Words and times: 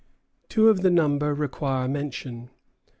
Two 0.49 0.67
of 0.69 0.81
the 0.81 0.89
number 0.89 1.31
require 1.31 1.87
mention. 1.87 2.49